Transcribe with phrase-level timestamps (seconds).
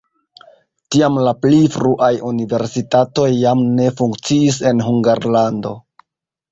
[0.95, 5.81] Tiam la pli fruaj universitatoj jam ne funkciis en Hungarlando.